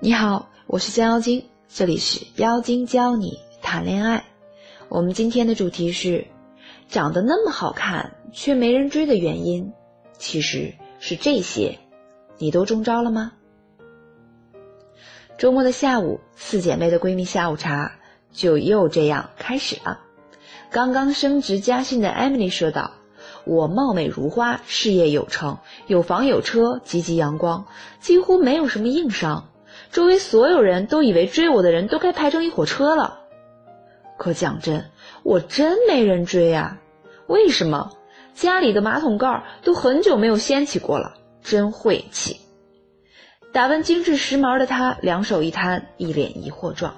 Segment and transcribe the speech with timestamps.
[0.00, 4.24] 你好，我是江妖精，这里是妖精教你谈恋爱。
[4.88, 6.24] 我们今天的主题是，
[6.88, 9.72] 长得那么好看却没人追的原因，
[10.16, 11.80] 其实是这些，
[12.36, 13.32] 你都中招了吗？
[15.36, 17.90] 周末的下午，四姐妹的闺蜜下午茶
[18.30, 19.98] 就又这样开始了。
[20.70, 22.92] 刚刚升职加薪的 Emily 说道
[23.44, 25.58] ：“我貌美如花，事业有成，
[25.88, 27.66] 有房有车，积极阳光，
[27.98, 29.48] 几乎没有什么硬伤。
[29.90, 33.20] 周围所有人都以为追我的人都该排成一火车了。
[34.16, 34.90] 可讲真，
[35.22, 36.78] 我真没人追啊！
[37.26, 37.92] 为什么？
[38.34, 42.40] 家里的马桶盖都很久没有掀起过了，真晦气。”
[43.52, 46.94] 打扮精致时髦的他，两手一摊，一脸疑惑状。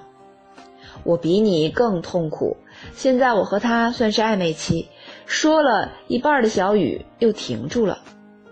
[1.03, 2.57] 我比你更痛苦。
[2.93, 4.89] 现在我和他算是暧昧期，
[5.25, 7.99] 说了一半的小雨又停住了。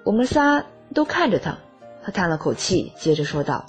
[0.04, 1.58] 我们仨都看着他，
[2.02, 3.66] 他叹了口气，接着说道：“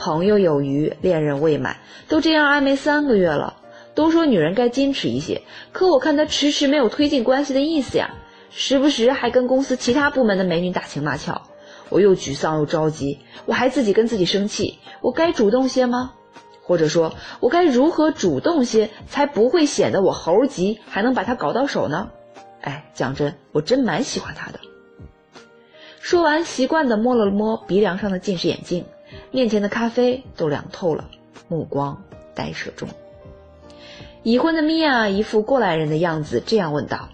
[0.00, 1.76] 朋友有余，恋人未满，
[2.08, 3.58] 都这样暧昧三个月了。
[3.94, 8.14] 都说女人该矜持一些，可我看他迟迟没有推进关系的意思呀，
[8.50, 11.42] 时不时还跟公司其他部门的美女打情骂俏。”
[11.90, 14.78] 我又沮丧又着急，我还自己跟自己生气。
[15.02, 16.14] 我该主动些吗？
[16.62, 22.08] 或者说，我该如何主动些，才不会显得我猴急，还能把他搞到手呢？
[22.62, 24.60] 哎，讲真，我真蛮喜欢他的。
[25.98, 28.86] 说完，习惯地摸了摸鼻梁上的近视眼镜，
[29.30, 31.08] 面前的咖啡都凉透了，
[31.48, 32.02] 目光
[32.34, 32.88] 呆滞中。
[34.22, 37.08] 已婚的米娅一副过来人的样子，这样问道：“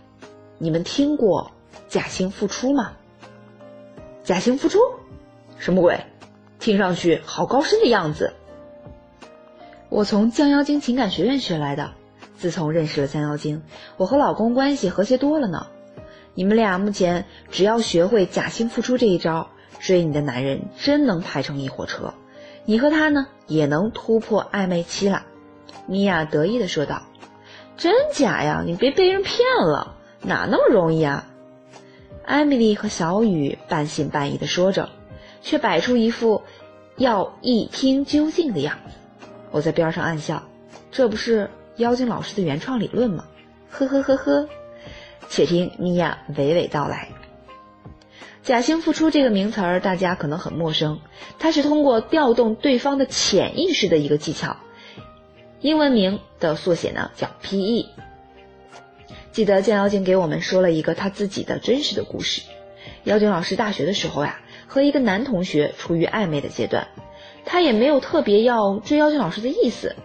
[0.59, 1.53] 你们听过
[1.89, 2.93] 假性付出吗？”
[4.25, 4.79] 假性付出，
[5.59, 6.01] 什么鬼？
[6.59, 8.35] 听上去好高深的样子。
[9.89, 11.93] 我从降妖精情感学院学来的。
[12.39, 13.63] 自从认识了降妖精，
[13.97, 15.69] 我和老公关系和谐多了呢。
[16.35, 22.15] 你们俩目前只要学会假性付出这一招，追你的男人真能排成一火车。
[22.65, 25.25] 你和他呢，也能突破暧昧期了。
[25.87, 27.03] 米娅得意的说道
[27.77, 28.63] ：“真假呀？
[28.67, 31.29] 你别被人骗了，哪那么容易啊？”
[32.25, 34.89] 艾米丽和小雨半信半疑的说着，
[35.43, 36.43] 却摆出一副
[36.97, 38.97] 要一听究竟的样子。
[39.53, 40.43] 我在边上暗笑，
[40.91, 43.25] 这不是妖精老师的原创理论吗？
[43.71, 44.49] 呵呵呵呵。
[45.29, 47.09] 且听米娅娓娓道来。
[48.47, 51.01] 假性付出这个名词儿，大家可能很陌生。
[51.41, 54.59] 它是通过调动对方的潜意识的一个技巧，
[55.61, 57.89] 英文名的缩写呢叫 P.E。
[59.33, 62.43] 记得见妖精给我们说了一个他自己的真实的故事。
[63.03, 66.87] 妖精老师大学的时候呀，和一个男同学处于暧昧的阶段，
[67.45, 69.97] 他也没有特别要追妖精老师的意思。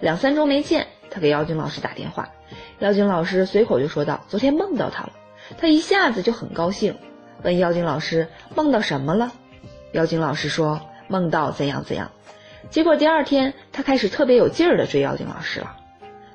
[0.00, 2.30] 两三周没见，他给妖精老师打电话，
[2.78, 5.12] 妖精老师随口就说道：“昨天梦到他了。”
[5.60, 6.96] 他一下子就很高兴，
[7.42, 9.32] 问妖精老师梦到什么了。
[9.92, 12.10] 妖精老师说梦到怎样怎样。
[12.70, 15.76] 结果第二天他开始特别有劲儿的追妖精老师了。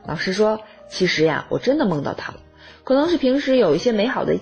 [0.06, 2.40] 老师说：“其实呀，我真的梦到他了。”
[2.84, 4.38] 可能是平时有一些美好的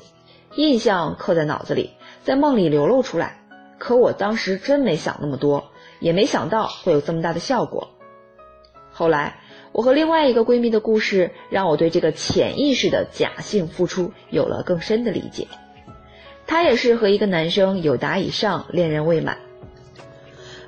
[0.55, 1.91] 印象刻在脑子里，
[2.23, 3.39] 在梦里流露出来。
[3.77, 7.89] 可我当时真没想那么多，也没想到会有这么大的效果。
[8.91, 9.39] 后来，
[9.71, 15.47] 我和另外一个闺蜜的故事，让我对这个潜意识的假性付出有了更深的理解。
[16.47, 19.37] 她也是和一个男生有达以上，恋人未满，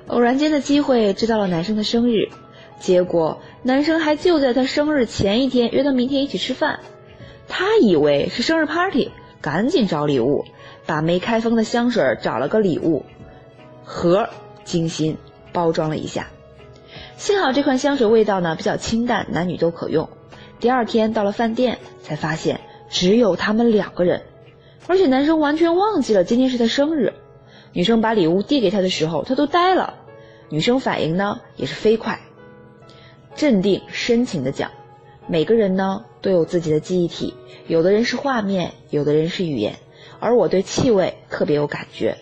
[0.06, 2.28] 偶然间的机会知道了男生的生日，
[2.80, 6.80] 结果男生还就在他生日前一天约他明天一起吃饭。
[7.48, 10.44] 他以为是生日 party，赶紧找礼物，
[10.84, 13.04] 把没开封的香水找了个礼物
[13.84, 14.28] 盒，
[14.64, 15.16] 精心
[15.52, 16.26] 包装了一下。
[17.16, 20.08] 幸好这款香水味道呢比较清淡，男女都可用。
[20.58, 22.60] 第二天到了饭店，才发现
[22.90, 24.22] 只有他们两个人，
[24.86, 27.14] 而且男生完全忘记了今天是他生日。
[27.72, 29.94] 女生把礼物递给他的时候，他都呆了。
[30.48, 32.20] 女生反应呢也是飞快，
[33.34, 34.70] 镇定深情的讲。
[35.26, 37.34] 每个人呢都有自己的记忆体，
[37.66, 39.76] 有的人是画面，有的人是语言，
[40.20, 42.16] 而我对气味特别有感觉。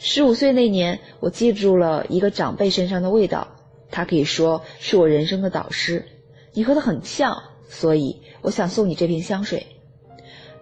[0.00, 3.48] 十五岁那年，我记住了一个长辈身上的味道，
[3.90, 6.06] 他可以说是我人生的导师。
[6.52, 9.66] 你和他很像，所以我想送你这瓶香水。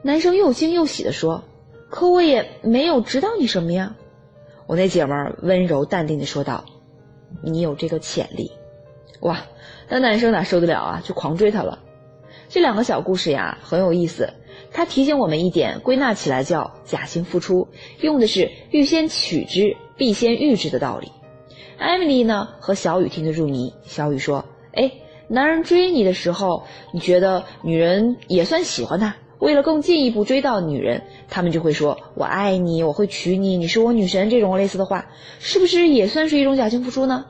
[0.09, 1.45] 男生又惊又喜地说
[1.91, 3.95] ：“可我也没有知道你什么呀。”
[4.67, 6.65] 我那姐们儿温柔淡定地说道
[7.45, 8.51] ：“你有这个潜力。”
[9.21, 9.43] 哇！
[9.87, 11.81] 那男生哪受得了啊，就狂追她了。
[12.49, 14.33] 这两个小故事呀很有意思，
[14.73, 17.69] 它提醒我们一点，归纳起来叫假性付出，
[18.01, 21.13] 用的是欲先取之，必先予之的道理。
[21.77, 24.91] 艾米丽呢和小雨听得入迷，小雨说：“哎，
[25.29, 26.65] 男人追你的时候，
[26.95, 29.15] 你觉得女人也算喜欢他？
[29.39, 35.07] 为了更进一步追到女人，他们就会说‘我爱你，我会娶你，你是我女神’这种类似的话，
[35.39, 37.27] 是不是也算是一种假性付出呢？”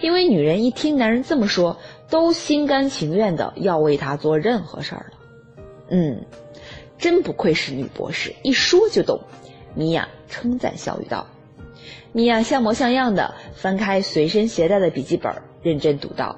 [0.00, 1.78] 因为女人一听男人这么说，
[2.10, 5.18] 都心甘情愿的要为他做任何事儿了。
[5.90, 6.24] 嗯，
[6.98, 9.20] 真不愧是女博士，一说就懂。
[9.74, 11.28] 米娅称赞小雨道。
[12.12, 15.32] 米娅像模像样的翻开随身携带的笔记本，
[15.62, 16.36] 认真读道：“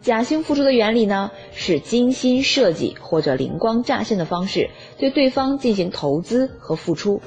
[0.00, 7.20] 假性付出的原理呢，是精心设计或者灵光乍现的方式对对方进行投资和付出，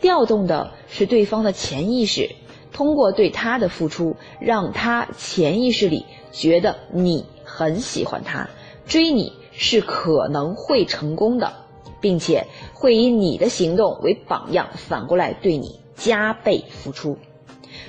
[0.00, 2.30] 调动的是对方的潜意识，
[2.72, 8.50] 通过对他的付出，让他潜意识里觉得你很喜欢他，
[8.86, 11.54] 追你是可能会成功的，
[12.00, 17.18] 并且会以你的行动为榜样，反过来对你。”加倍付出，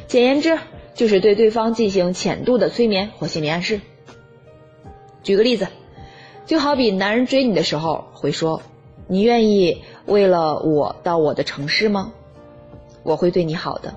[0.08, 0.58] 简言之
[0.96, 3.82] 就是对对方进行浅度的催眠或心理暗示。
[5.24, 5.68] 举个例子，
[6.46, 8.62] 就好比男人追你的时候会说
[9.08, 12.14] ：“你愿意为了我到我的城市吗？
[13.04, 13.96] 我会对你好的。”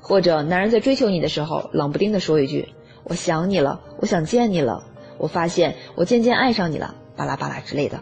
[0.00, 2.68] 或者男人在追求你的时候冷不丁的说一句
[3.04, 4.84] ：“我想你了，我想见你了，
[5.18, 8.00] 我发现我渐渐爱上你了，巴拉巴拉之类的。”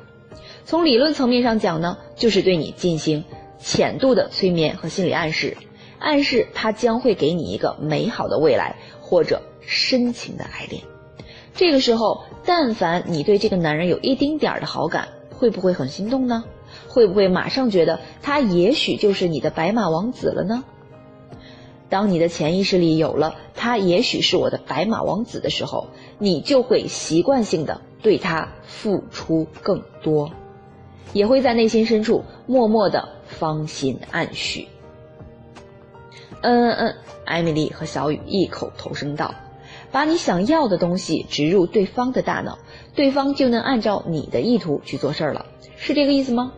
[0.64, 3.24] 从理论层面上讲呢，就是对你进行。
[3.58, 5.56] 浅度的催眠和心理暗示，
[5.98, 10.82] 暗示他将会给你一个美好的未来或者深情的爱恋。
[11.56, 16.44] 这个时候，但凡你对这个男人有一丁点儿的好感，会不会很心动呢？
[16.88, 20.62] 会不会马上觉得他也许就是你的白马王子了呢？
[21.88, 25.88] 当你的潜意识里有了他也许是我的白马王子的时候，
[26.18, 30.30] 你就会习惯性的对他付出更多，
[31.12, 33.08] 也会在内心深处默默的。
[33.26, 34.68] 芳心暗许。
[36.42, 36.94] 嗯嗯，
[37.24, 39.34] 艾米丽和小雨异口同声道
[39.92, 42.58] ：“把你想要的东西植入对方的大脑，
[42.94, 45.46] 对方就能按照你的意图去做事儿了，
[45.76, 46.52] 是这个意思吗？”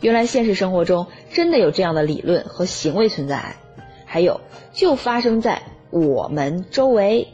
[0.00, 3.56] 原来现实生活中真的有这样的理论和行为存在，
[4.04, 4.40] 还有
[4.72, 7.28] 就发生在我们周围。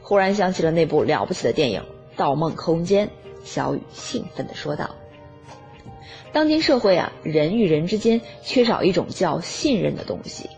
[0.00, 1.80] 忽然想起了那部了不起的电影
[2.16, 3.08] 《盗梦空间》，
[3.42, 4.94] 小雨兴奋地说道。
[6.32, 10.48] 当今社会啊，人与人之间缺少一种叫信任的东西，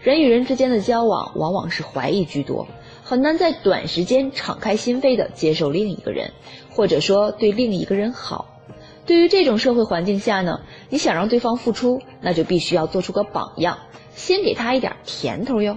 [0.00, 2.68] 人与人之间的交往往往是怀疑居多，
[3.04, 6.32] 很难在短时间敞开心扉的接受另一个人，
[6.70, 8.62] 或者说对另一个人好。
[9.04, 13.78] 对于这种社会环境下呢，你想让对方付出，那就必须要做出个榜样，
[14.14, 15.76] 先给他一点甜头哟。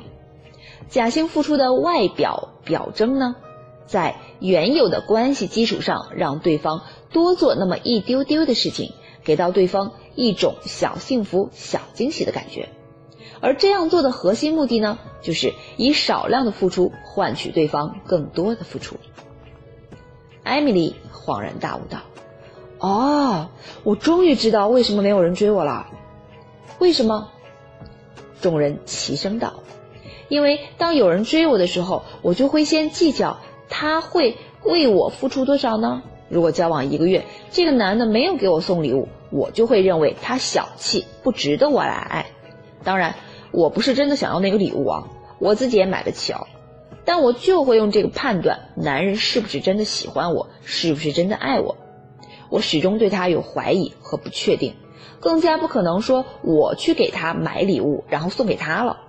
[0.87, 3.35] 假性付出的外表表征呢，
[3.85, 8.93] 在原有的关系基础上，让对方多做那么一丢丢的事情。
[9.25, 12.69] 给到对方一种小幸福、小惊喜的感觉，
[13.41, 18.95] 而这样做的核心目的呢，就是以少量的付出换取对方更多的付出。
[20.43, 21.99] 艾米丽恍然大悟道
[22.79, 23.49] ：“哦，
[23.83, 25.87] 我终于知道为什么没有人追我了。
[26.79, 27.29] 为什么？”
[28.41, 29.55] 众人齐声道
[30.29, 33.39] ：“因为当有人追我的时候，我就会先计较
[33.69, 36.03] 他会为我付出多少呢？
[36.29, 42.27] 如果交往一个月，这个男的没有给我送礼物。”我就会认为他小气，不值得我来爱。
[42.85, 43.15] 当然，
[43.51, 45.07] 我不是真的想要那个礼物啊，
[45.39, 46.47] 我自己也买得起哦。
[47.05, 51.77] 但我就会用这个判断男人是不是真的喜欢我，是不是真的爱我。
[52.49, 54.75] 我始终对他有怀疑和不确定，
[55.19, 59.01] 更加不可能说我去给他买礼物，然后送给他了。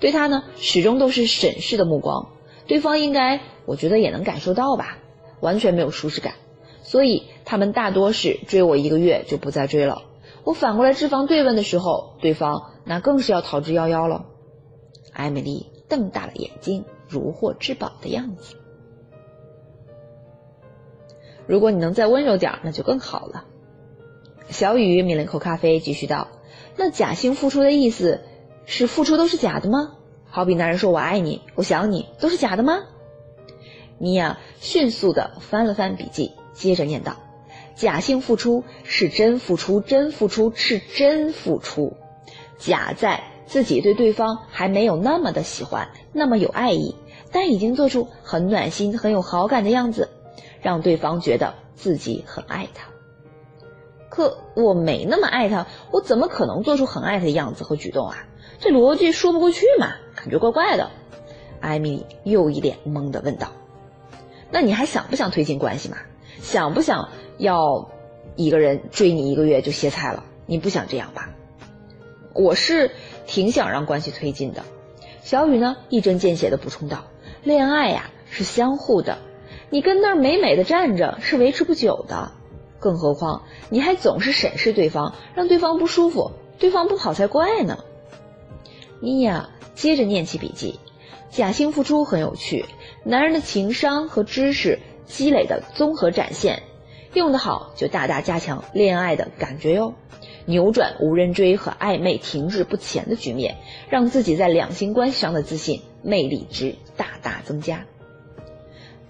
[0.00, 2.28] 对他呢，始终都是审视的目光。
[2.66, 4.98] 对方应该，我觉得也能感受到吧，
[5.40, 6.34] 完全没有舒适感。
[6.82, 10.02] 所以他们大多是追我一个月就不再追了。
[10.44, 14.26] 我反过来置防对问的时候，对方那更是要逃之夭夭了。
[15.12, 18.56] 艾米丽瞪大了眼睛，如获至宝的样子。
[21.46, 23.44] 如果你能再温柔点，那就更好了。
[24.48, 26.28] 小雨抿了一口咖啡，继续道
[26.76, 28.22] ：“那假性付出的意思
[28.64, 29.96] 是付出都是假的吗？
[30.24, 32.80] 好比男人说我爱你，我想你，都是假的吗？”
[33.98, 36.32] 米娅迅速的翻了翻笔记。
[36.54, 37.16] 接着念道
[37.76, 41.96] ：“假性付出是真付出，真付出是真付出。
[42.58, 46.96] 假在自己对对方还没有那么的喜欢，那么有爱意，
[47.32, 50.10] 但已经做出很暖心、很有好感的样子，
[50.60, 52.88] 让对方觉得自己很爱他。
[54.10, 58.26] 可我没那么爱他，我怎么可能做出很爱他的样子和举动啊？
[58.58, 60.90] 这逻辑说不过去嘛，感觉怪怪的。”
[61.60, 63.48] 艾米丽又一脸懵的问道
[64.50, 65.96] ：“那你还想不想推进关系嘛？”
[66.40, 67.90] 想不想要
[68.36, 70.24] 一个人追你一个月就歇菜了？
[70.46, 71.30] 你不想这样吧？
[72.34, 72.92] 我是
[73.26, 74.64] 挺想让关系推进的。
[75.22, 77.04] 小雨呢，一针见血的补充道
[77.44, 79.18] ：“恋爱呀是相互的，
[79.70, 82.32] 你跟那儿美美的站着是维持不久的。
[82.80, 87.78] 更何况你还总是审视对方，让对方不舒服，对方不好才怪呢。”
[89.00, 90.80] 米娅接着念起笔记
[91.30, 92.64] ：“假性付出很有趣，
[93.04, 96.62] 男人的情商和知识积累的综合展现，
[97.12, 99.94] 用得好就大大加强恋爱的感觉哟，
[100.48, 103.58] 扭转无人追和暧昧停滞不前的局面，
[103.90, 107.84] 让自己在两性关系上的自信魅力值大大增加。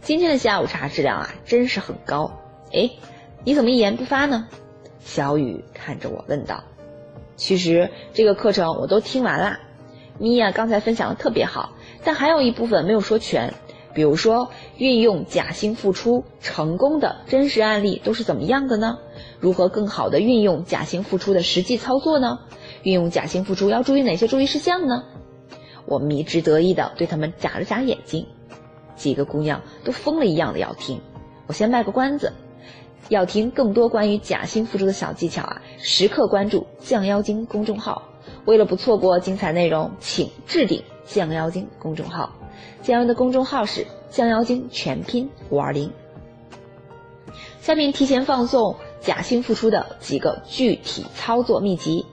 [0.03, 2.41] 今天的下午茶质量啊，真是很高。
[2.73, 2.91] 哎，
[3.45, 4.49] 你怎么一言不发呢？
[4.99, 6.65] 小雨看着我问道。
[7.37, 9.61] 其实这个课程我都听完啦，
[10.19, 13.55] 米娅刚才分享的特别好，但还有一部分没有说全。
[13.95, 18.99] 比如说，运用假性付出成功的真实案例都是怎么样的呢？
[19.41, 22.41] 如何更好的运用假性付出的实际操作呢？
[22.83, 25.05] 运用假性付出要注意哪些注意事项呢？
[25.87, 28.27] 我迷之得意的对他们眨了眨眼睛，
[28.97, 31.01] 几个姑娘都疯了一样的要听。
[31.47, 32.33] 我先卖个关子。
[33.09, 38.03] 要听更多关于假性付出的小技巧啊，时刻关注降妖精公众号。
[38.45, 42.35] 为了不错过精彩内容，请置顶降妖精公众号。
[42.83, 45.91] 降妖的公众号是降妖精全拼五二零。
[47.63, 52.07] 下面提前放送假性付出的几个具体操作秘籍：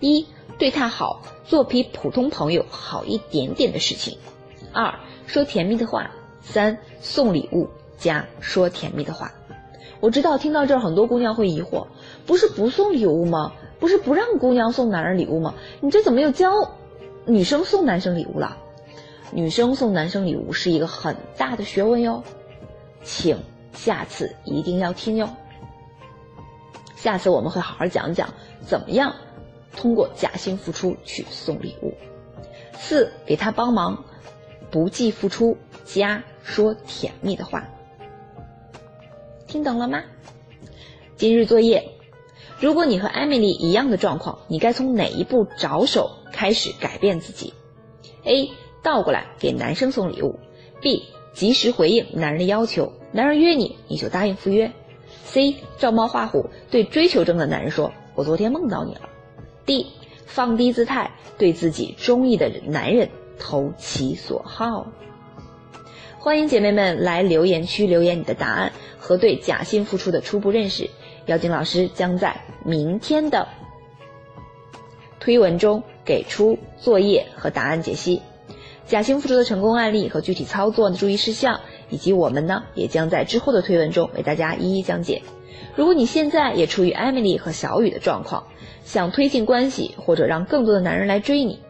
[0.00, 0.26] 一，
[0.58, 4.16] 对他好，做比普通朋友好一点点的事情；
[4.72, 4.94] 二，
[5.26, 6.10] 说甜蜜的话；
[6.42, 9.32] 三，送礼物加说甜蜜的话。
[10.00, 11.86] 我知道听到这儿，很多姑娘会疑惑：
[12.26, 13.52] 不是不送礼物吗？
[13.78, 15.54] 不是不让姑娘送男人礼物吗？
[15.80, 16.72] 你这怎么又教
[17.26, 18.56] 女生送男生礼物了？
[19.32, 22.22] 女生送男生礼物是一个很大的学问哟，
[23.02, 23.38] 请
[23.72, 25.28] 下次一定要听哟。
[27.02, 29.16] 下次我们会好好讲讲怎么样
[29.74, 31.94] 通过假性付出去送礼物。
[32.74, 34.04] 四，给他帮忙，
[34.70, 37.66] 不计付出，加说甜蜜的话。
[39.46, 40.02] 听懂了吗？
[41.16, 41.90] 今日作业：
[42.58, 47.54] 如果你和艾米丽一样的状况，你该从哪一步着手开始改变自己
[48.24, 48.50] ？A.
[48.82, 50.38] 倒过来给男生送礼物
[50.82, 51.04] ；B.
[51.32, 54.72] 及时回应男人的要求，男人约你你就答应赴约
[55.32, 55.56] ；C.
[55.78, 59.08] 照猫画虎对追求中的男人说：“我昨天梦到你了。
[59.64, 59.86] ”D.
[60.26, 63.08] 放低姿态对自己中意的男人
[63.38, 64.86] 投其所好。
[66.18, 70.90] 欢迎姐妹们来留言区留言你的答案和对假性付出的初步认识，
[71.26, 73.48] 妖精老师将在明天的
[75.18, 78.20] 推文中给出作业和答案解析，
[78.90, 85.22] 假性付出的成功案例和具体操作的注意事项，以及我们呢也将在之后的推文中为大家一一讲解。
[85.76, 88.48] 如果你现在也处于 Emily 和小雨的状况，
[88.82, 91.60] 想推进关系或者让更多的男人来追你。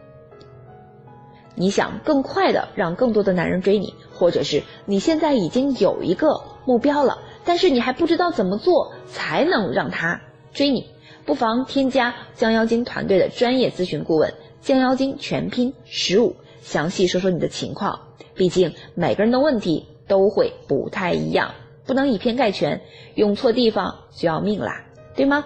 [1.53, 10.21] 你想更快的让更多的男人追你，或者是你现在已经有一个目标了，但是你还不知道怎么做才能让他
[10.53, 10.87] 追你，
[11.23, 18.07] 不妨添加降妖精团队的专业咨询顾问降妖精全拼十五，详细说说你的情况。
[18.33, 21.53] 毕竟每个人的问题都会不太一样，
[21.85, 22.81] 不能以偏概全，
[23.15, 25.45] 用错地方就要命啦，对吗？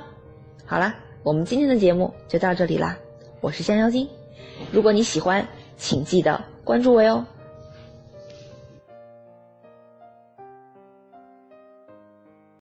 [0.66, 2.98] 好啦，我们今天的节目就到这里啦，
[3.42, 4.08] 我是香蕉精，
[4.72, 5.48] 如果你喜欢。
[5.78, 7.26] 请记得关注我哟。